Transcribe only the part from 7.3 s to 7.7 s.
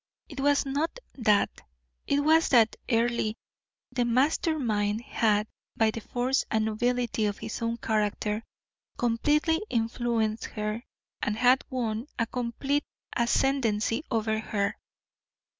his